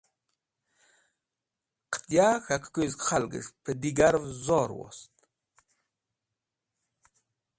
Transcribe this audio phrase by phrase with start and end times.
[1.91, 5.15] Qẽtya k̃hakẽkũzg khalges̃h pẽ digarẽv zorwost.